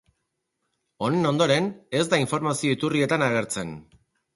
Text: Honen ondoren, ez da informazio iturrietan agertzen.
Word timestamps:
Honen 1.03 1.29
ondoren, 1.33 1.69
ez 2.01 2.03
da 2.15 2.23
informazio 2.25 2.77
iturrietan 2.79 3.31
agertzen. 3.33 3.81